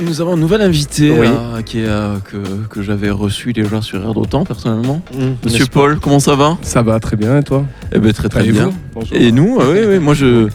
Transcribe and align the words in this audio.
Nous 0.00 0.20
avons 0.20 0.32
un 0.34 0.36
nouvel 0.36 0.60
invité 0.60 1.10
Oui. 1.12 1.26
euh, 1.28 1.62
qui 1.62 1.78
est, 1.80 1.86
euh, 1.86 2.16
que, 2.24 2.36
que 2.68 2.82
j'avais 2.82 3.10
reçu 3.10 3.52
déjà 3.52 3.80
sur 3.80 4.02
Air 4.02 4.12
d'Otan 4.14 4.44
personnellement. 4.44 5.00
Mmh, 5.12 5.18
Monsieur 5.44 5.66
Paul, 5.66 5.98
comment 6.00 6.18
ça 6.20 6.34
va? 6.34 6.58
Ça 6.62 6.82
va 6.82 6.98
très 6.98 7.16
bien 7.16 7.38
et 7.38 7.42
toi? 7.44 7.64
Eh 7.92 7.98
ben 7.98 8.12
très 8.12 8.28
très 8.28 8.42
bien. 8.44 8.72
Bonjour. 8.92 9.16
Et 9.16 9.30
nous, 9.30 9.58
euh, 9.60 9.72
oui, 9.72 9.94
oui, 9.94 9.98
moi 10.00 10.14
je. 10.14 10.48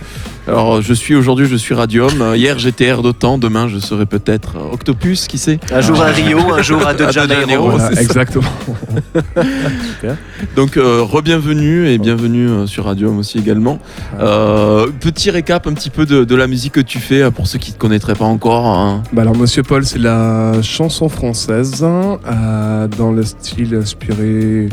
Alors 0.49 0.81
je 0.81 0.96
suis 0.96 1.13
aujourd'hui, 1.13 1.46
je 1.46 1.55
suis 1.55 1.75
Radium. 1.75 2.23
Euh, 2.23 2.36
Hier 2.36 2.57
j'étais 2.57 2.86
Air 2.86 3.04
d'Otan, 3.04 3.38
demain 3.38 3.67
je 3.67 3.77
serai 3.77 4.07
peut-être 4.07 4.55
euh, 4.57 4.73
Octopus, 4.73 5.27
qui 5.27 5.38
sait. 5.38 5.59
Un 5.71 5.82
jour 5.82 6.02
à 6.02 6.07
Rio, 6.07 6.39
un 6.52 6.64
jour 6.64 6.88
à 6.88 6.93
De 7.00 7.11
Janeiro. 7.11 7.70
Voilà, 7.70 8.02
exactement. 8.02 8.50
Donc 10.55 10.77
euh, 10.77 11.04
re-bienvenue 11.04 11.88
et 11.88 12.00
bienvenue 12.00 12.50
euh, 12.50 12.65
sur 12.65 12.86
Radium 12.86 13.20
aussi 13.20 13.38
également. 13.38 13.77
Euh, 14.20 14.88
petit 15.00 15.29
récap 15.29 15.68
un 15.68 15.73
petit 15.73 15.91
peu 15.91 16.07
de, 16.07 16.23
de 16.23 16.36
la 16.36 16.47
musique 16.47 16.73
que 16.73 16.79
tu 16.81 16.97
fais 16.97 17.21
euh, 17.21 17.29
pour 17.29 17.45
ceux 17.45 17.59
qui 17.59 17.70
ne 17.70 17.75
te 17.75 17.79
connaîtraient 17.79 18.16
pas 18.16 18.25
encore. 18.25 18.66
hein. 18.66 19.04
Bah 19.13 19.21
alors 19.21 19.38
Monsieur 19.38 19.61
Paul, 19.61 19.86
c'est 19.86 20.00
la 20.00 20.63
chanson 20.63 21.09
française 21.09 21.83
euh, 21.86 22.88
dans 22.97 23.11
le 23.11 23.21
style 23.21 23.75
inspiré 23.75 24.68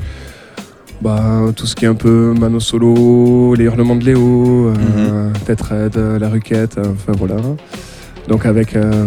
bah, 1.02 1.42
tout 1.54 1.66
ce 1.66 1.74
qui 1.74 1.84
est 1.84 1.88
un 1.88 1.94
peu 1.94 2.32
Mano 2.38 2.60
Solo, 2.60 3.54
les 3.54 3.64
hurlements 3.64 3.96
de 3.96 4.04
Léo, 4.04 4.68
euh, 4.68 5.30
Raide, 5.68 5.96
La 6.20 6.28
Ruquette, 6.28 6.78
euh, 6.78 6.92
enfin 6.92 7.12
voilà. 7.18 7.36
Donc 8.28 8.46
avec 8.46 8.74
euh, 8.74 9.06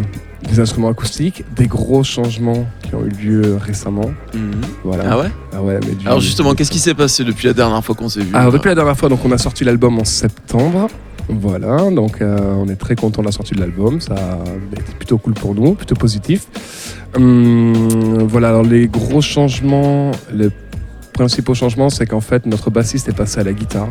des 0.50 0.60
instruments 0.60 0.90
acoustiques, 0.90 1.44
des 1.56 1.68
gros 1.68 2.04
changements 2.04 2.66
qui 2.84 2.96
ont 2.96 3.06
eu 3.06 3.10
lieu 3.10 3.58
récemment. 3.60 4.12
Voilà. 4.84 5.04
Ah 5.12 5.20
ouais 5.20 5.32
Ah 5.54 5.62
ouais, 5.62 5.80
mais 5.86 5.96
du- 5.96 6.08
Alors 6.08 6.20
justement, 6.22 6.54
qu'est-ce 6.54 6.72
qui 6.72 6.80
s'est 6.80 6.94
passé 6.94 7.24
depuis 7.24 7.48
la 7.48 7.54
dernière 7.54 7.84
fois 7.84 7.96
qu'on 7.96 8.08
s'est 8.10 8.22
vu 8.22 8.34
Alors 8.34 8.52
depuis 8.54 8.70
la 8.70 8.76
dernière 8.76 8.96
fois, 8.98 9.10
donc 9.10 9.20
on 9.26 9.32
a 9.32 9.38
sorti 9.38 9.64
l'album 9.64 10.00
en 10.00 10.06
septembre. 10.06 10.88
Voilà, 11.32 11.92
donc 11.92 12.22
euh, 12.22 12.40
on 12.58 12.68
est 12.70 12.76
très 12.76 12.96
content 12.96 13.22
de 13.22 13.28
la 13.28 13.32
sortie 13.32 13.54
de 13.54 13.60
l'album. 13.60 14.00
Ça 14.02 14.14
a 14.16 14.40
été 14.80 14.94
plutôt 14.98 15.18
cool 15.20 15.34
pour 15.34 15.54
nous, 15.54 15.74
plutôt 15.74 15.96
positif. 15.96 16.48
Hum, 17.16 17.74
voilà, 18.28 18.50
alors 18.50 18.64
les 18.64 18.88
gros 18.88 19.22
changements, 19.22 20.12
les 20.34 20.50
principaux 21.20 21.54
changements, 21.54 21.90
c'est 21.90 22.06
qu'en 22.06 22.22
fait 22.22 22.46
notre 22.46 22.70
bassiste 22.70 23.10
est 23.10 23.14
passé 23.18 23.40
à 23.42 23.44
la 23.44 23.52
guitare. 23.52 23.90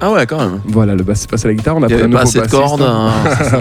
Ah 0.00 0.12
ouais, 0.12 0.26
quand 0.26 0.38
même. 0.38 0.60
Voilà, 0.66 0.94
le 0.94 1.02
bassiste 1.02 1.28
est 1.28 1.30
passé 1.30 1.46
à 1.46 1.48
la 1.48 1.54
guitare. 1.54 1.76
On 1.78 1.82
a 1.82 1.86
Il 1.88 1.94
pris 1.96 2.04
un 2.04 2.12
avait 2.14 2.30
pas 2.40 2.46
de 2.46 2.50
cordes. 2.50 2.82
hein. 2.82 3.10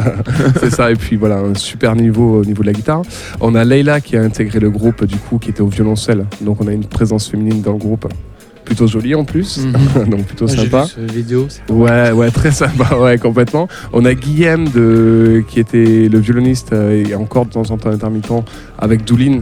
c'est 0.59 0.69
ça, 0.71 0.91
et 0.91 0.95
puis 0.95 1.15
voilà, 1.15 1.37
un 1.37 1.55
super 1.55 1.95
niveau 1.95 2.41
au 2.41 2.45
niveau 2.45 2.61
de 2.63 2.67
la 2.67 2.73
guitare. 2.73 3.01
On 3.39 3.55
a 3.55 3.63
Leila 3.63 4.01
qui 4.01 4.17
a 4.17 4.21
intégré 4.21 4.59
le 4.59 4.69
groupe, 4.69 5.05
du 5.05 5.15
coup, 5.15 5.39
qui 5.39 5.49
était 5.49 5.61
au 5.61 5.67
violoncelle. 5.67 6.25
Donc 6.41 6.61
on 6.61 6.67
a 6.67 6.73
une 6.73 6.83
présence 6.85 7.29
féminine 7.29 7.61
dans 7.61 7.71
le 7.71 7.77
groupe, 7.79 8.07
plutôt 8.65 8.85
jolie 8.87 9.15
en 9.15 9.23
plus, 9.23 9.59
Mhm. 9.65 10.09
donc 10.09 10.25
plutôt 10.25 10.45
Ouais, 10.47 10.51
j'ai 10.55 10.63
sympa. 10.69 10.85
vu 10.97 11.07
vidéo. 11.07 11.47
c'est- 11.49 11.71
Ouais, 11.73 12.11
ouais, 12.11 12.29
très 12.29 12.51
sympa, 12.51 12.95
ouais, 12.99 13.17
complètement. 13.17 13.67
On 13.93 14.03
a 14.05 14.13
Guillaume 14.13 14.67
de, 14.69 15.43
qui 15.47 15.59
était 15.61 16.07
le 16.11 16.19
violoniste 16.19 16.73
euh, 16.73 17.03
et 17.07 17.15
encore 17.15 17.45
de 17.45 17.51
temps 17.53 17.71
en 17.71 17.77
temps 17.77 17.89
intermittent 17.89 18.29
avec 18.77 19.05
Doulin. 19.05 19.39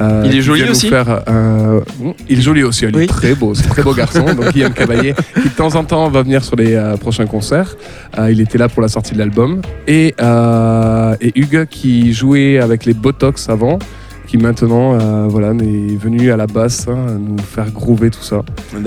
Euh, 0.00 0.22
Il 0.26 0.36
est 0.36 0.42
joli 0.42 0.62
aussi 0.64 0.88
faire, 0.88 1.22
euh, 1.28 1.80
Il 2.28 2.38
est 2.38 2.42
joli 2.42 2.62
aussi, 2.62 2.84
il 2.86 2.96
Oui. 2.96 3.04
est 3.04 3.06
très 3.06 3.34
beau, 3.34 3.54
c'est 3.54 3.66
un 3.66 3.70
très 3.70 3.82
beau 3.82 3.94
garçon. 3.94 4.24
Donc 4.24 4.52
Guillaume 4.52 4.72
Cavalier, 4.80 5.14
qui 5.42 5.48
de 5.48 5.54
temps 5.54 5.74
en 5.76 5.84
temps 5.84 6.08
va 6.08 6.22
venir 6.22 6.42
sur 6.44 6.56
les 6.56 6.74
euh, 6.74 6.96
prochains 6.96 7.26
concerts. 7.26 7.76
Euh, 8.18 8.30
il 8.30 8.40
était 8.40 8.58
là 8.58 8.68
pour 8.68 8.82
la 8.82 8.88
sortie 8.88 9.14
de 9.14 9.18
l'album. 9.18 9.60
Et, 9.86 10.14
euh, 10.20 11.14
et 11.20 11.32
Hugues 11.38 11.66
qui 11.66 12.12
jouait 12.12 12.58
avec 12.58 12.84
les 12.84 12.94
Botox 12.94 13.48
avant, 13.48 13.78
qui 14.26 14.36
maintenant 14.38 14.94
euh, 14.98 15.26
voilà, 15.28 15.48
est 15.50 15.96
venu 15.96 16.32
à 16.32 16.36
la 16.36 16.46
basse 16.46 16.86
hein, 16.88 17.18
nous 17.20 17.38
faire 17.38 17.70
groover 17.70 18.10
tout 18.10 18.22
ça. 18.22 18.42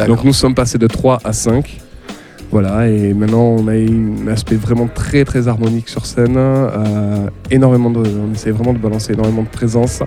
Donc 0.07 0.23
nous 0.23 0.33
sommes 0.33 0.55
passés 0.55 0.77
de 0.77 0.87
3 0.87 1.19
à 1.23 1.31
5. 1.33 1.81
Voilà, 2.49 2.87
et 2.87 3.13
maintenant 3.13 3.43
on 3.59 3.67
a 3.67 3.73
un 3.73 4.27
aspect 4.31 4.55
vraiment 4.55 4.87
très 4.87 5.25
très 5.25 5.49
harmonique 5.49 5.89
sur 5.89 6.05
scène. 6.05 6.35
euh, 6.37 7.27
énormément 7.51 7.89
de, 7.89 7.99
on 7.99 8.33
essaie 8.33 8.51
vraiment 8.51 8.71
de 8.71 8.77
balancer 8.77 9.11
énormément 9.13 9.43
de 9.43 9.49
présence. 9.49 10.01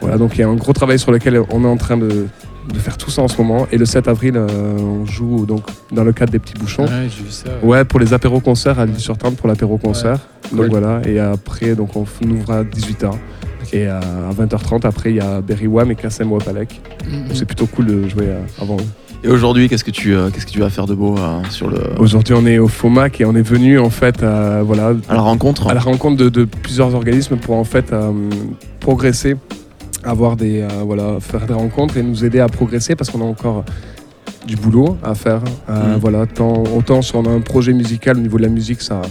Voilà, 0.00 0.18
donc 0.18 0.32
il 0.36 0.40
y 0.40 0.44
a 0.44 0.48
un 0.48 0.54
gros 0.54 0.72
travail 0.72 0.98
sur 0.98 1.10
lequel 1.12 1.40
on 1.50 1.64
est 1.64 1.68
en 1.68 1.76
train 1.76 1.96
de, 1.96 2.26
de 2.72 2.78
faire 2.78 2.96
tout 2.96 3.10
ça 3.10 3.22
en 3.22 3.28
ce 3.28 3.36
moment. 3.40 3.66
Et 3.72 3.78
le 3.78 3.84
7 3.86 4.08
avril, 4.08 4.36
euh, 4.36 4.46
on 4.78 5.06
joue 5.06 5.46
donc 5.46 5.62
dans 5.92 6.04
le 6.04 6.12
cadre 6.12 6.32
des 6.32 6.38
petits 6.38 6.54
bouchons. 6.54 6.84
Ouais, 6.84 7.08
j'ai 7.08 7.22
vu 7.24 7.30
ça. 7.30 7.48
Ouais, 7.62 7.84
pour 7.84 7.98
les 8.00 8.12
apéros 8.12 8.40
concerts 8.40 8.78
à 8.78 8.86
l'île 8.86 8.98
sur 8.98 9.16
Tarn 9.16 9.34
pour 9.34 9.48
l'apéro 9.48 9.78
concert. 9.78 10.18
cool. 10.50 10.58
Donc 10.58 10.70
voilà, 10.70 11.00
et 11.06 11.18
après 11.18 11.74
donc 11.74 11.96
on 11.96 12.04
ouvre 12.30 12.52
à 12.52 12.62
18h. 12.64 13.12
Et 13.72 13.86
à 13.88 14.00
20h30 14.38 14.86
après 14.86 15.10
il 15.10 15.16
y 15.16 15.20
a 15.20 15.40
Berry 15.40 15.66
Wham 15.66 15.90
et 15.90 15.96
Kassem 15.96 16.30
Wapalek. 16.30 16.80
Mhm. 17.10 17.26
C'est 17.34 17.46
plutôt 17.46 17.66
cool 17.66 17.86
de 17.86 18.08
jouer 18.08 18.26
euh, 18.28 18.40
avant 18.60 18.76
eux. 18.76 18.84
Et 19.24 19.28
aujourd'hui, 19.28 19.68
qu'est-ce 19.68 19.82
que 19.82 19.90
tu 19.90 20.14
euh, 20.14 20.28
qu'est-ce 20.30 20.46
que 20.46 20.52
tu 20.52 20.60
vas 20.60 20.70
faire 20.70 20.86
de 20.86 20.94
beau 20.94 21.16
euh, 21.16 21.40
sur 21.50 21.68
le 21.68 21.78
Aujourd'hui, 21.98 22.34
on 22.34 22.46
est 22.46 22.58
au 22.58 22.68
FOMAC 22.68 23.20
et 23.22 23.24
on 23.24 23.34
est 23.34 23.42
venu 23.42 23.78
en 23.78 23.90
fait 23.90 24.22
euh, 24.22 24.62
voilà, 24.64 24.92
à 25.08 25.14
la 25.14 25.20
rencontre 25.20 25.66
à 25.68 25.74
la 25.74 25.80
rencontre 25.80 26.16
de, 26.16 26.28
de 26.28 26.44
plusieurs 26.44 26.94
organismes 26.94 27.36
pour 27.36 27.56
en 27.56 27.64
fait 27.64 27.92
euh, 27.92 28.12
progresser, 28.78 29.34
avoir 30.06 30.36
des 30.36 30.62
euh, 30.62 30.68
voilà, 30.84 31.18
faire 31.20 31.46
des 31.46 31.54
rencontres 31.54 31.96
et 31.96 32.02
nous 32.02 32.24
aider 32.24 32.40
à 32.40 32.48
progresser 32.48 32.94
parce 32.96 33.10
qu'on 33.10 33.20
a 33.20 33.24
encore 33.24 33.64
du 34.46 34.56
boulot 34.56 34.96
à 35.02 35.14
faire. 35.14 35.42
Euh, 35.68 35.94
Mhm. 35.94 36.00
Voilà, 36.00 36.26
tant, 36.26 36.62
autant 36.76 37.02
si 37.02 37.14
on 37.16 37.24
a 37.24 37.30
un 37.30 37.40
projet 37.40 37.72
musical 37.72 38.16
au 38.16 38.20
niveau 38.20 38.38
de 38.38 38.42
la 38.42 38.48
musique, 38.48 38.80
ça 38.82 39.02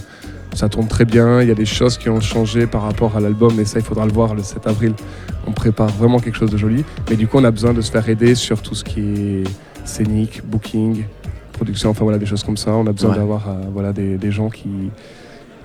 ça 0.54 0.70
tourne 0.70 0.88
très 0.88 1.04
bien. 1.04 1.42
Il 1.42 1.50
y 1.50 1.52
a 1.52 1.56
des 1.56 1.66
choses 1.66 1.98
qui 1.98 2.08
ont 2.10 2.22
changé 2.22 2.66
par 2.66 2.84
rapport 2.84 3.18
à 3.18 3.20
l'album, 3.20 3.60
et 3.60 3.66
ça, 3.66 3.78
il 3.80 3.84
faudra 3.84 4.06
le 4.06 4.14
voir 4.14 4.34
le 4.36 4.42
7 4.42 4.66
avril. 4.68 4.94
On 5.46 5.52
prépare 5.52 5.90
vraiment 5.90 6.20
quelque 6.20 6.38
chose 6.38 6.50
de 6.50 6.56
joli. 6.56 6.86
Mais 7.10 7.18
du 7.18 7.28
coup, 7.28 7.38
on 7.40 7.44
a 7.44 7.52
besoin 7.52 7.74
de 7.74 7.82
se 7.82 7.92
faire 7.92 8.08
aider 8.08 8.36
sur 8.36 8.62
tout 8.62 8.74
ce 8.74 8.86
qui 8.86 9.02
est 9.02 9.44
scénique, 9.84 10.42
booking, 10.46 11.04
production, 11.52 11.90
enfin 11.90 12.06
voilà, 12.06 12.18
des 12.20 12.26
choses 12.26 12.42
comme 12.44 12.56
ça. 12.56 12.72
On 12.72 12.88
a 12.88 12.94
besoin 12.94 13.12
Ouais. 13.12 13.18
d'avoir 13.18 13.50
euh, 13.50 13.54
voilà, 13.74 13.92
des, 13.92 14.16
des 14.18 14.32
gens 14.32 14.50
qui. 14.50 14.70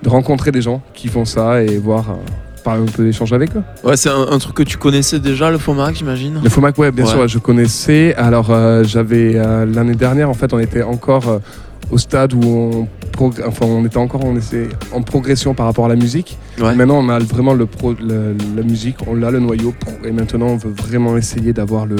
de 0.03 0.09
rencontrer 0.09 0.51
des 0.51 0.61
gens 0.61 0.81
qui 0.93 1.07
font 1.07 1.23
ça 1.23 1.63
et 1.63 1.77
voir. 1.77 2.09
euh, 2.09 2.13
parler 2.61 2.81
un 2.83 2.91
peu 2.91 3.03
d'échange 3.03 3.33
avec 3.33 3.55
eux. 3.55 3.61
Ouais, 3.83 3.97
c'est 3.97 4.09
un, 4.09 4.27
un 4.29 4.37
truc 4.39 4.55
que 4.55 4.63
tu 4.63 4.77
connaissais 4.77 5.19
déjà, 5.19 5.49
le 5.51 5.57
FOMAC, 5.57 5.95
j'imagine 5.95 6.39
Le 6.43 6.49
FOMAC, 6.49 6.77
ouais, 6.77 6.91
bien 6.91 7.05
Ouais. 7.05 7.11
sûr, 7.11 7.27
je 7.27 7.39
connaissais. 7.39 8.13
Alors, 8.15 8.47
euh, 8.49 8.83
j'avais 8.83 9.33
euh, 9.35 9.65
l'année 9.65 9.95
dernière, 9.95 10.29
en 10.29 10.33
fait, 10.33 10.53
on 10.53 10.59
était 10.59 10.83
encore 10.83 11.27
euh, 11.29 11.39
au 11.91 11.97
stade 11.97 12.33
où 12.33 12.41
on, 12.45 12.87
progr- 13.11 13.43
enfin, 13.47 13.65
on 13.65 13.83
était 13.85 13.97
encore 13.97 14.23
on 14.23 14.37
était 14.37 14.69
en 14.93 15.01
progression 15.01 15.53
par 15.53 15.65
rapport 15.65 15.85
à 15.85 15.89
la 15.89 15.95
musique. 15.95 16.37
Ouais. 16.59 16.73
Maintenant, 16.75 16.99
on 16.99 17.09
a 17.09 17.19
vraiment 17.19 17.53
le 17.53 17.65
pro, 17.65 17.93
le- 17.93 18.35
la 18.55 18.63
musique, 18.63 18.97
on 19.07 19.21
a 19.23 19.31
le 19.31 19.39
noyau, 19.39 19.73
et 20.05 20.11
maintenant, 20.11 20.47
on 20.47 20.57
veut 20.57 20.73
vraiment 20.75 21.17
essayer 21.17 21.53
d'avoir 21.53 21.85
le, 21.85 21.95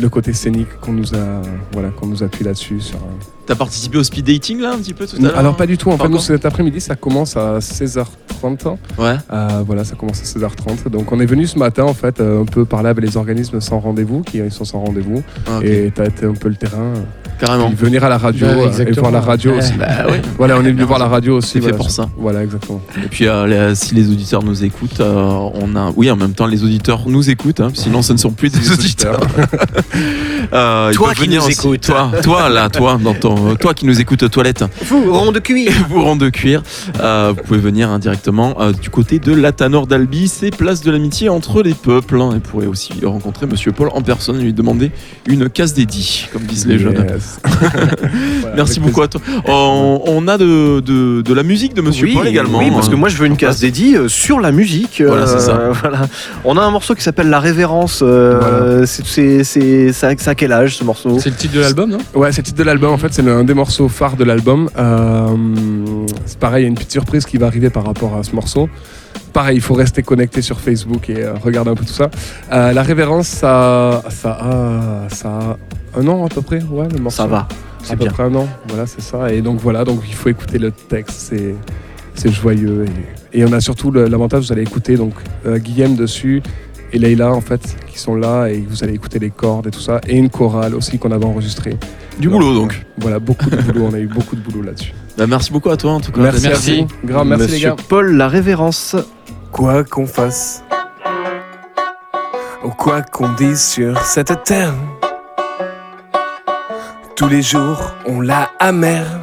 le 0.00 0.08
côté 0.08 0.32
scénique 0.32 0.68
qu'on 0.80 0.92
nous 0.92 1.14
a, 1.14 1.42
voilà, 1.72 1.90
qu'on 1.90 2.06
nous 2.06 2.22
appuie 2.22 2.44
là-dessus. 2.44 2.80
Sur, 2.80 2.96
euh. 2.96 3.24
T'as 3.46 3.54
participé 3.54 3.98
au 3.98 4.04
speed 4.04 4.26
dating 4.26 4.60
là 4.60 4.72
un 4.72 4.78
petit 4.78 4.94
peu 4.94 5.06
tout 5.06 5.16
à 5.16 5.20
l'heure 5.20 5.38
Alors, 5.38 5.56
pas 5.56 5.66
du 5.66 5.78
tout. 5.78 5.90
En 5.90 5.98
fait, 5.98 6.08
nous, 6.08 6.18
cet 6.18 6.44
après-midi, 6.44 6.80
ça 6.80 6.96
commence 6.96 7.36
à 7.36 7.58
16h30. 7.58 8.76
Ouais. 8.98 9.16
Euh, 9.32 9.62
voilà, 9.66 9.84
ça 9.84 9.96
commence 9.96 10.20
à 10.20 10.24
16h30. 10.24 10.88
Donc, 10.88 11.10
on 11.12 11.20
est 11.20 11.26
venu 11.26 11.46
ce 11.46 11.58
matin, 11.58 11.84
en 11.84 11.94
fait, 11.94 12.20
euh, 12.20 12.42
un 12.42 12.44
peu 12.44 12.64
parler 12.64 12.90
avec 12.90 13.04
les 13.04 13.16
organismes 13.16 13.60
sans 13.60 13.80
rendez-vous, 13.80 14.22
qui 14.22 14.38
ils 14.38 14.52
sont 14.52 14.64
sans 14.64 14.80
rendez-vous. 14.80 15.22
Ah. 15.46 15.60
Et 15.62 15.90
t'as 15.94 16.06
été 16.06 16.26
un 16.26 16.34
peu 16.34 16.48
le 16.48 16.56
terrain. 16.56 16.92
Carrément. 17.40 17.68
Puis 17.68 17.76
venir 17.76 18.04
à 18.04 18.08
la 18.08 18.18
radio 18.18 18.46
Ouais, 18.46 18.70
euh, 18.80 18.84
et 18.86 18.92
voir 18.92 19.10
la 19.12 19.20
radio 19.20 19.52
Ouais. 19.52 19.58
aussi. 19.58 19.72
Bah 19.74 19.86
ouais. 20.08 20.20
Voilà, 20.38 20.56
on 20.56 20.60
est 20.64 20.70
venu 20.72 20.82
voir 20.82 20.98
la 20.98 21.08
radio 21.08 21.36
aussi. 21.38 21.48
C'est 21.52 21.58
fait 21.60 21.62
voilà, 21.66 21.76
pour 21.76 21.90
ça. 21.90 22.08
Voilà, 22.16 22.42
exactement. 22.44 22.80
Et 23.04 23.08
puis 23.08 23.26
euh, 23.26 23.46
les- 23.70 23.74
si 23.74 23.94
les 23.94 24.08
auditeurs 24.10 24.42
nous 24.42 24.64
écoutent, 24.64 25.00
euh, 25.00 25.14
on 25.54 25.74
a, 25.76 25.92
oui, 25.96 26.10
en 26.10 26.16
même 26.16 26.32
temps 26.32 26.46
les 26.46 26.62
auditeurs 26.64 27.02
nous 27.06 27.30
écoutent, 27.30 27.60
hein, 27.60 27.70
sinon 27.74 28.02
ce 28.02 28.12
ne 28.12 28.18
sont 28.18 28.30
plus 28.32 28.50
des 28.50 28.70
auditeurs. 28.72 29.20
Euh, 30.52 30.88
ils 30.92 30.96
Toi 30.96 31.12
qui 31.14 31.20
venir 31.22 31.42
nous 31.44 31.50
écoutes. 31.50 31.82
toi, 31.82 32.10
toi 32.22 32.48
là, 32.48 32.70
toi, 32.70 32.98
dans 33.02 33.12
ton, 33.12 33.54
toi 33.56 33.74
qui 33.74 33.84
nous 33.84 34.00
écoutes 34.00 34.22
aux 34.22 34.28
toilettes, 34.30 34.64
Vous, 34.86 35.12
rond 35.12 35.30
de 35.32 35.40
cuir. 35.40 35.72
vous 35.90 36.02
rend 36.02 36.16
de 36.16 36.30
cuir, 36.30 36.62
euh, 37.00 37.34
vous 37.36 37.42
pouvez 37.42 37.58
venir 37.58 37.90
hein, 37.90 37.98
directement 37.98 38.54
euh, 38.60 38.72
du 38.72 38.88
côté 38.88 39.18
de 39.18 39.34
l'Atanor 39.34 39.86
d'Albi, 39.86 40.26
c'est 40.28 40.50
place 40.54 40.80
de 40.82 40.90
l'amitié 40.90 41.28
entre 41.28 41.62
les 41.62 41.74
peuples. 41.74 42.18
hein, 42.20 42.30
et 42.30 42.34
vous 42.34 42.40
pourrez 42.40 42.66
aussi 42.66 42.92
rencontrer 43.04 43.46
Monsieur 43.46 43.72
Paul 43.72 43.90
en 43.92 44.00
personne 44.00 44.40
et 44.40 44.44
lui 44.44 44.52
demander 44.54 44.90
une 45.26 45.50
case 45.50 45.74
dédiée, 45.74 46.26
comme 46.32 46.42
disent 46.44 46.66
les 46.66 46.78
jeunes. 46.78 47.04
Voilà, 48.40 48.56
Merci 48.56 48.80
beaucoup 48.80 49.02
à 49.02 49.08
toi. 49.08 49.20
On, 49.46 50.00
on 50.06 50.28
a 50.28 50.38
de, 50.38 50.80
de, 50.80 51.22
de 51.22 51.34
la 51.34 51.42
musique 51.42 51.74
de 51.74 51.82
Monsieur 51.82 52.06
oui, 52.06 52.14
Paul 52.14 52.26
également. 52.26 52.58
Oui, 52.58 52.70
parce 52.70 52.88
que 52.88 52.94
hein. 52.94 52.98
moi 52.98 53.08
je 53.08 53.16
veux 53.16 53.26
une 53.26 53.36
case 53.36 53.60
dédiée 53.60 53.96
euh, 53.96 54.08
sur 54.08 54.40
la 54.40 54.52
musique. 54.52 55.02
Voilà, 55.04 55.26
c'est 55.26 55.40
ça. 55.40 55.70
voilà. 55.82 56.06
On 56.44 56.56
a 56.56 56.62
un 56.62 56.70
morceau 56.70 56.94
qui 56.94 57.02
s'appelle 57.02 57.28
La 57.28 57.40
Révérence. 57.40 58.00
euh, 58.02 58.84
c'est- 58.86 60.28
à 60.28 60.34
quel 60.34 60.52
âge 60.52 60.76
ce 60.76 60.84
morceau? 60.84 61.18
C'est 61.18 61.30
le 61.30 61.36
titre 61.36 61.54
de 61.54 61.60
l'album, 61.60 61.90
non? 61.90 61.98
Ouais, 62.14 62.32
c'est 62.32 62.42
le 62.42 62.46
titre 62.46 62.58
de 62.58 62.64
l'album. 62.64 62.92
En 62.92 62.98
fait, 62.98 63.12
c'est 63.12 63.26
un 63.28 63.44
des 63.44 63.54
morceaux 63.54 63.88
phares 63.88 64.16
de 64.16 64.24
l'album. 64.24 64.68
Euh, 64.78 65.26
c'est 66.26 66.38
pareil, 66.38 66.62
il 66.62 66.64
y 66.64 66.66
a 66.66 66.68
une 66.68 66.74
petite 66.74 66.92
surprise 66.92 67.24
qui 67.24 67.36
va 67.38 67.46
arriver 67.46 67.70
par 67.70 67.84
rapport 67.84 68.16
à 68.16 68.22
ce 68.22 68.34
morceau. 68.34 68.68
Pareil, 69.32 69.56
il 69.56 69.62
faut 69.62 69.74
rester 69.74 70.02
connecté 70.02 70.42
sur 70.42 70.58
Facebook 70.60 71.08
et 71.10 71.22
euh, 71.22 71.34
regarder 71.42 71.70
un 71.70 71.74
peu 71.74 71.84
tout 71.84 71.92
ça. 71.92 72.10
Euh, 72.52 72.72
la 72.72 72.82
révérence, 72.82 73.26
ça, 73.28 74.02
ça, 74.10 74.30
a, 74.40 75.08
ça 75.14 75.28
a 75.28 75.56
un 75.96 76.06
an 76.08 76.24
à 76.26 76.28
peu 76.28 76.42
près. 76.42 76.62
Ouais, 76.70 76.88
le 76.92 76.98
morceau. 77.00 77.16
Ça 77.18 77.26
va, 77.26 77.38
À 77.38 77.48
c'est 77.82 77.96
peu 77.96 78.04
bien. 78.04 78.12
près 78.12 78.22
un 78.24 78.34
an. 78.34 78.48
Voilà, 78.68 78.86
c'est 78.86 79.00
ça. 79.00 79.32
Et 79.32 79.40
donc 79.42 79.58
voilà, 79.60 79.84
donc 79.84 80.00
il 80.08 80.14
faut 80.14 80.28
écouter 80.28 80.58
le 80.58 80.70
texte. 80.70 81.16
C'est, 81.30 81.54
c'est 82.14 82.30
joyeux. 82.30 82.84
Et, 83.32 83.40
et 83.40 83.44
on 83.44 83.52
a 83.52 83.60
surtout 83.60 83.90
le- 83.90 84.06
l'avantage, 84.06 84.44
vous 84.46 84.52
allez 84.52 84.62
écouter 84.62 84.96
donc 84.96 85.14
euh, 85.46 85.58
Guillaume 85.58 85.94
dessus 85.96 86.42
et 86.92 86.98
Leïla 86.98 87.30
en 87.32 87.42
fait 87.42 87.76
qui 87.86 87.98
sont 87.98 88.14
là 88.16 88.46
et 88.46 88.64
vous 88.66 88.82
allez 88.82 88.94
écouter 88.94 89.18
les 89.18 89.28
cordes 89.30 89.66
et 89.66 89.70
tout 89.70 89.80
ça 89.80 90.00
et 90.08 90.16
une 90.16 90.30
chorale 90.30 90.74
aussi 90.74 90.98
qu'on 90.98 91.10
avait 91.12 91.26
enregistrée. 91.26 91.76
Du 92.18 92.28
boulot 92.28 92.54
donc. 92.54 92.84
Voilà, 92.98 93.18
beaucoup 93.18 93.50
de 93.50 93.56
boulot. 93.56 93.88
On 93.90 93.94
a 93.94 93.98
eu 93.98 94.06
beaucoup 94.06 94.36
de 94.36 94.40
boulot 94.40 94.62
là-dessus. 94.62 94.92
Bah, 95.18 95.26
merci 95.26 95.50
beaucoup 95.50 95.68
à 95.70 95.76
toi 95.76 95.90
en 95.94 96.00
tout 96.00 96.12
cas. 96.12 96.20
Merci, 96.20 96.46
Merci. 96.46 96.70
à 96.72 96.82
vous. 96.82 96.88
Grave, 97.04 97.26
merci 97.26 97.42
Monsieur 97.42 97.56
les 97.56 97.62
gars. 97.64 97.76
Paul 97.88 98.16
La 98.16 98.28
Révérence. 98.28 98.94
Quoi 99.50 99.82
qu'on 99.82 100.06
fasse, 100.06 100.62
ou 102.64 102.68
quoi 102.70 103.02
qu'on 103.02 103.32
dise 103.34 103.60
sur 103.60 103.98
cette 104.02 104.44
terre, 104.44 104.74
tous 107.18 107.26
les 107.26 107.42
jours 107.42 107.96
on 108.06 108.20
l'a 108.20 108.48
amère 108.60 109.18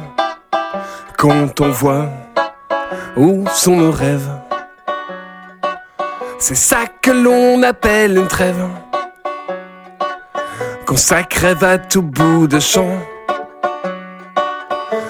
quand 1.16 1.62
on 1.62 1.70
voit 1.70 2.10
où 3.16 3.46
sont 3.48 3.76
nos 3.76 3.90
rêves. 3.90 4.28
C'est 6.38 6.56
ça 6.56 6.84
que 7.00 7.10
l'on 7.10 7.62
appelle 7.62 8.18
une 8.18 8.26
trêve. 8.26 8.68
Quand 10.84 10.98
ça 10.98 11.22
crève 11.22 11.64
à 11.64 11.78
tout 11.78 12.02
bout 12.02 12.46
de 12.46 12.60
champ, 12.60 12.98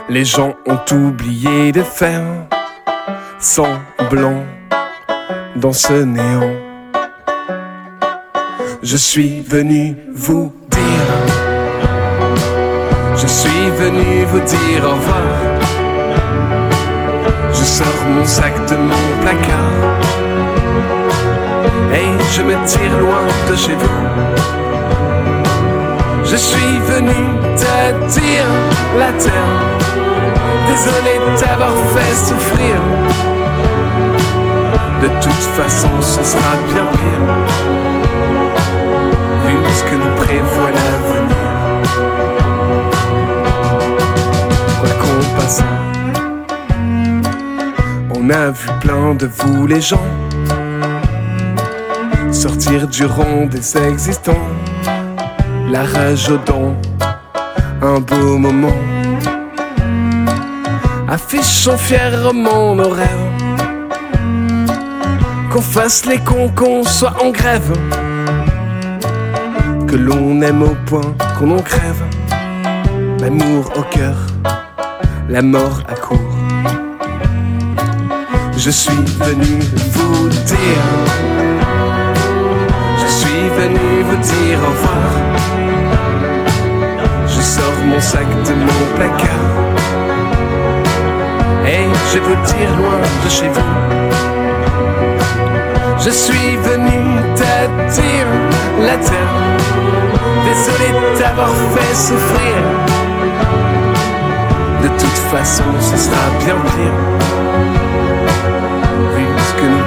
les 0.09 0.25
gens 0.25 0.55
ont 0.65 0.95
oublié 0.95 1.73
de 1.73 1.83
faire 1.83 2.23
semblant 3.41 4.45
dans 5.57 5.73
ce 5.73 6.05
néant. 6.05 6.55
Je 8.81 8.97
suis 8.97 9.41
venu 9.41 9.97
vous 10.15 10.55
dire, 10.71 11.36
je 13.17 13.27
suis 13.27 13.71
venu 13.71 14.25
vous 14.27 14.41
dire 14.41 14.85
au 14.85 14.91
revoir. 14.91 15.23
Je 17.53 17.65
sors 17.65 18.01
mon 18.11 18.25
sac 18.25 18.55
de 18.71 18.77
mon 18.77 19.07
placard 19.23 19.97
et 21.95 22.09
je 22.35 22.43
me 22.43 22.55
tire 22.67 22.99
loin 22.99 23.25
de 23.51 23.57
chez 23.57 23.75
vous. 23.75 24.03
Je 26.25 26.37
suis 26.37 26.79
venu 26.93 27.19
te 27.57 27.77
dire 28.19 28.49
la 28.99 29.13
terre, 29.25 29.57
désolé 30.69 31.15
t'avoir 31.39 31.75
fait 31.95 32.15
souffrir. 32.15 32.77
De 35.03 35.09
toute 35.21 35.47
façon, 35.59 35.91
ce 36.01 36.23
sera 36.25 36.53
bien 36.73 36.87
pire, 36.93 37.25
vu 39.47 39.57
ce 39.79 39.85
que 39.85 39.95
nous 39.95 40.15
prévoit 40.17 40.66
on 48.27 48.31
a 48.31 48.51
vu 48.51 48.69
plein 48.81 49.15
de 49.15 49.27
vous 49.27 49.67
les 49.67 49.81
gens. 49.81 50.09
Sortir 52.33 52.89
du 52.89 53.05
rond 53.05 53.47
des 53.47 53.77
existants, 53.77 54.49
la 55.71 55.85
rage 55.85 56.29
aux 56.31 56.39
dents, 56.39 56.75
un 57.83 58.01
beau 58.01 58.39
moment. 58.39 58.79
Affichons 61.09 61.79
fièrement 61.79 62.75
nos 62.75 62.89
rêves, 62.89 63.31
qu'on 65.53 65.61
fasse 65.61 66.05
les 66.07 66.19
cons, 66.19 66.51
qu'on 66.55 66.83
soit 66.83 67.15
en 67.23 67.31
grève, 67.31 67.73
que 69.87 69.97
l'on 69.97 70.41
aime 70.43 70.63
au 70.63 70.77
point 70.87 71.15
qu'on 71.39 71.57
en 71.57 71.63
crève, 71.63 72.03
l'amour 73.21 73.71
au 73.77 73.83
cœur, 73.83 74.17
la 75.29 75.43
mort 75.43 75.83
à 75.89 75.95
court. 75.95 76.36
Je 78.59 78.71
suis 78.71 79.05
venu 79.21 79.61
vous 79.93 80.29
dire 80.29 81.07
je 82.99 83.07
suis 83.07 83.49
venu 83.51 84.03
vous 84.03 84.17
dire 84.17 84.59
au 84.59 84.71
revoir. 84.71 85.11
Je 87.27 87.41
sors 87.41 87.79
mon 87.85 88.01
sac 88.01 88.27
de 88.49 88.55
mon 88.55 88.83
placard. 88.97 89.53
Et 91.67 91.87
je 92.13 92.19
vous 92.19 92.37
dire 92.53 92.71
loin 92.79 93.01
de 93.25 93.31
chez 93.31 93.49
vous. 93.49 93.73
Je 95.99 96.11
suis 96.11 96.57
venu 96.57 97.21
te 97.35 97.53
dire 97.95 98.29
la 98.81 98.97
terre. 98.97 99.35
Désolé 100.49 101.19
d'avoir 101.19 101.53
fait 101.75 101.95
souffrir. 101.95 102.57
De 104.83 104.89
toute 104.89 105.21
façon, 105.31 105.65
ce 105.81 105.97
sera 105.97 106.25
bien 106.45 106.57
pire. 106.71 107.86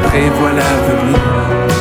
Prévoit 0.10 0.54
l'avenir. 0.54 1.79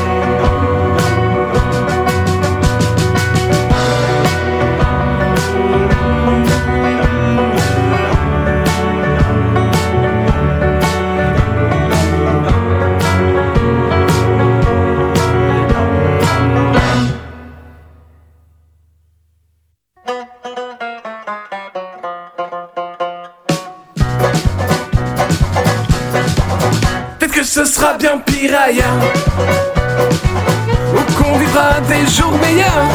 Ou 28.40 28.50
qu'on 31.16 31.38
vivra 31.38 31.80
des 31.88 32.06
jours 32.08 32.38
meilleurs 32.40 32.86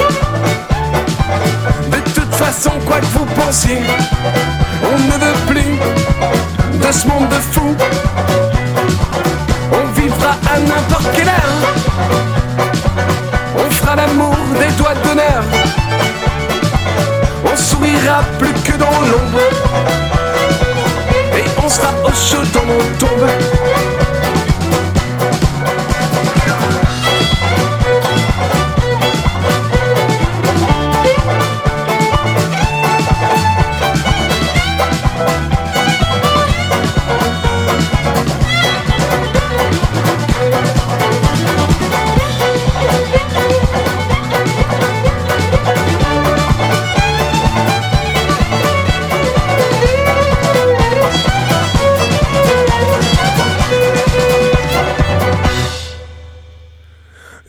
De 1.92 1.98
toute 2.12 2.34
façon, 2.34 2.72
quoi 2.86 3.02
que 3.02 3.06
vous 3.08 3.26
pensiez 3.26 3.82
On 4.84 4.98
ne 4.98 5.12
veut 5.12 5.40
plus 5.48 5.78
de 6.80 6.92
ce 6.94 7.08
monde 7.10 7.28
de 7.28 7.36
fou 7.36 7.76
On 9.74 10.00
vivra 10.00 10.38
à 10.50 10.60
n'importe 10.60 11.12
quelle 11.14 11.28
heure. 11.28 11.60
On 13.58 13.70
fera 13.70 13.98
l'amour 13.98 14.38
des 14.58 14.72
doigts 14.78 14.96
d'honneur. 15.04 15.44
On 17.44 17.58
sourira 17.58 18.24
plus 18.40 18.54
que 18.64 18.78
dans 18.78 18.86
l'ombre. 18.86 19.42
Et 21.36 21.44
on 21.62 21.68
sera 21.68 21.90
au 22.06 22.12
chaud 22.12 22.46
dans 22.54 22.66
nos 22.66 22.82
tombes 22.98 23.93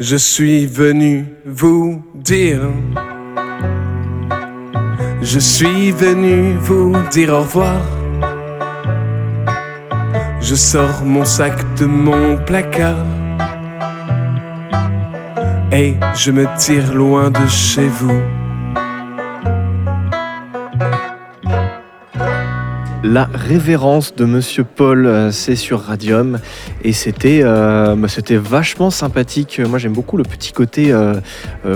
Je 0.06 0.16
suis 0.16 0.66
venu 0.66 1.24
vous 1.46 2.02
dire. 2.14 2.60
Je 5.22 5.38
suis 5.38 5.92
venu 5.92 6.58
vous 6.60 6.94
dire 7.10 7.30
au 7.32 7.38
revoir. 7.38 7.80
Je 10.42 10.54
sors 10.54 11.02
mon 11.06 11.24
sac 11.24 11.56
de 11.76 11.86
mon 11.86 12.36
placard. 12.36 13.06
Et 15.72 15.94
je 16.14 16.30
me 16.32 16.44
tire 16.58 16.92
loin 16.92 17.30
de 17.30 17.46
chez 17.46 17.88
vous. 17.88 18.43
La 23.06 23.28
révérence 23.34 24.14
de 24.14 24.24
Monsieur 24.24 24.64
Paul, 24.64 25.06
euh, 25.06 25.30
c'est 25.30 25.56
sur 25.56 25.82
Radium 25.82 26.38
et 26.82 26.94
c'était 26.94 27.42
euh, 27.44 27.94
bah, 27.96 28.08
c'était 28.08 28.38
vachement 28.38 28.88
sympathique. 28.88 29.60
Moi 29.60 29.78
j'aime 29.78 29.92
beaucoup 29.92 30.16
le 30.16 30.22
petit 30.22 30.52
côté 30.52 30.90
euh, 30.90 31.20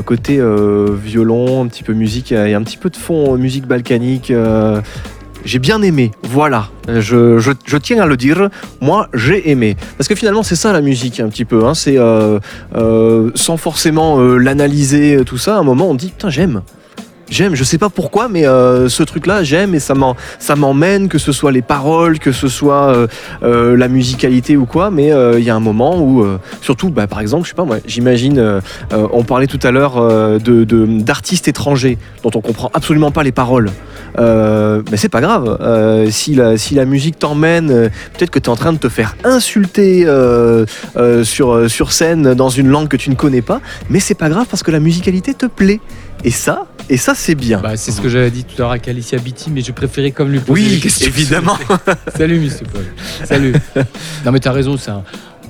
côté 0.06 0.40
violon, 0.40 1.62
un 1.62 1.66
petit 1.66 1.82
peu 1.82 1.92
musique 1.92 2.32
et 2.32 2.54
un 2.54 2.62
petit 2.62 2.78
peu 2.78 2.88
de 2.88 2.97
fond 2.97 3.37
musique 3.37 3.66
balkanique. 3.66 4.32
j'ai 5.44 5.58
bien 5.58 5.82
aimé, 5.82 6.12
voilà. 6.23 6.70
Je, 6.88 7.76
tiens 7.76 8.00
à 8.00 8.06
le 8.06 8.16
dire. 8.16 8.49
Moi, 8.80 9.08
j'ai 9.12 9.50
aimé. 9.50 9.76
Parce 9.99 10.08
que 10.08 10.14
finalement, 10.14 10.42
c'est 10.42 10.56
ça 10.56 10.73
la 10.73 10.80
musique, 10.80 11.20
un 11.20 11.28
petit 11.28 11.44
peu. 11.44 11.66
hein. 11.66 11.75
C'est 11.75 11.99
sans 13.35 13.56
forcément 13.58 14.18
l'analyser, 14.18 15.23
tout 15.26 15.38
ça. 15.38 15.56
À 15.56 15.58
un 15.58 15.62
moment, 15.62 15.90
on 15.90 15.94
dit 15.94 16.08
putain, 16.08 16.30
j'aime. 16.30 16.62
J'aime, 17.30 17.54
je 17.54 17.62
sais 17.64 17.76
pas 17.78 17.90
pourquoi, 17.90 18.28
mais 18.28 18.47
euh, 18.47 18.88
ce 18.88 19.02
truc-là, 19.02 19.42
j'aime 19.42 19.75
et 19.75 19.80
ça 19.80 19.94
m'emmène, 20.56 21.08
que 21.08 21.18
ce 21.18 21.30
soit 21.32 21.52
les 21.52 21.61
paroles, 21.62 22.18
que 22.18 22.32
ce 22.32 22.49
soit 22.49 22.88
euh, 22.94 23.06
euh, 23.42 23.76
la 23.76 23.88
musicalité 23.88 24.56
ou 24.56 24.64
quoi. 24.64 24.90
Mais 24.90 25.08
il 25.37 25.44
y 25.44 25.50
a 25.50 25.54
un 25.54 25.61
moment 25.61 26.00
où, 26.00 26.25
surtout, 26.62 26.88
bah, 26.90 27.06
par 27.06 27.20
exemple, 27.20 27.44
je 27.44 27.50
sais 27.50 27.54
pas 27.54 27.64
moi, 27.64 27.76
j'imagine, 27.87 28.61
on 28.92 29.25
parlait 29.25 29.47
tout 29.47 29.58
à 29.62 29.70
l'heure 29.70 29.99
euh, 29.99 30.38
de- 30.38 30.64
d'artistes 31.02 31.49
étrangers 31.49 31.99
dont 32.23 32.30
on 32.35 32.40
comprend 32.40 32.70
absolument 32.73 33.11
pas 33.11 33.23
les 33.23 33.32
paroles. 33.32 33.70
Mais 34.18 34.97
c'est 34.97 35.08
pas 35.11 35.20
grave. 35.20 35.58
Si, 36.11 36.35
la, 36.35 36.56
si 36.56 36.75
la 36.75 36.85
musique 36.87 37.18
t'emmène, 37.18 37.68
peut-être 38.16 38.30
que 38.30 38.38
tu 38.38 38.47
es 38.47 38.49
en 38.49 38.56
train 38.56 38.73
de 38.73 38.78
te 38.78 38.88
faire 38.88 39.14
insulter 39.25 40.06
sur, 41.25 41.70
sur 41.70 41.92
scène 41.92 42.35
dans 42.35 42.49
une 42.49 42.68
langue 42.68 42.88
que 42.88 42.97
tu 42.97 43.11
ne 43.11 43.14
connais 43.14 43.42
pas, 43.42 43.61
mais 43.90 44.00
c'est 44.00 44.14
pas 44.14 44.28
grave 44.28 44.47
parce 44.50 44.62
que 44.62 44.70
la 44.70 44.80
musicalité 44.80 45.35
te 45.35 45.47
plaît. 45.47 45.80
Et 46.25 46.30
ça, 46.32 46.66
et 46.88 46.97
ça 46.97 47.14
c'est 47.14 47.35
bien. 47.35 47.61
Bah, 47.61 47.76
c'est 47.76 47.90
ce 47.92 48.00
que 48.00 48.09
j'avais 48.09 48.30
dit 48.30 48.45
tout 48.45 48.54
à 48.57 48.61
l'heure 48.62 48.71
à 48.71 48.78
Calicia 48.78 49.18
Beatty, 49.18 49.50
mais 49.50 49.61
je 49.61 49.73
préférais 49.73 50.11
comme 50.11 50.30
lui 50.30 50.40
poser 50.40 50.62
Oui, 50.75 50.80
questions. 50.80 51.07
évidemment. 51.09 51.57
Salut, 52.16 52.40
Monsieur 52.40 52.66
Paul. 52.73 52.85
Salut. 53.25 53.52
non, 54.25 54.33
mais 54.33 54.40
t'as 54.40 54.52
raison, 54.52 54.76
c'est 54.76 54.90
un- 54.90 55.04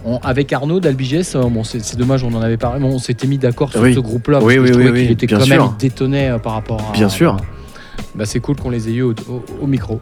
on- 0.05 0.19
avec 0.19 0.53
Arnaud 0.53 0.81
d'Albigès, 0.81 1.35
euh, 1.37 1.43
bon, 1.45 1.65
c'est 1.65 1.97
dommage, 1.97 2.23
on 2.25 2.33
en 2.35 2.41
avait 2.41 2.57
parlé, 2.57 2.81
mais 2.81 2.87
on 2.87 2.99
s'était 2.99 3.27
mis 3.27 3.39
d'accord 3.39 3.71
sur 3.71 3.81
Oui. 3.81 3.95
ce 3.95 4.01
groupe-là. 4.01 4.39
Oui, 4.43 4.57
parce 4.57 4.71
que 4.71 4.77
oui, 4.77 4.83
je 4.85 4.89
oui, 4.89 4.93
oui, 4.93 5.03
qu'il 5.03 5.11
était 5.13 5.27
bien 5.27 5.39
quand 5.39 5.45
sûr. 5.45 5.63
même 5.65 5.73
il 5.75 5.81
détonnait 5.81 6.31
euh, 6.31 6.39
par 6.39 6.53
rapport 6.55 6.81
à. 6.89 6.93
Bien 6.93 7.09
sûr. 7.09 7.37
Bah, 8.15 8.25
c'est 8.27 8.41
cool 8.41 8.57
qu'on 8.57 8.71
les 8.71 8.89
ait 8.89 8.93
eu 8.95 9.03
au, 9.03 9.11
au- 9.29 9.45
au 9.63 9.67
micro. 9.67 9.97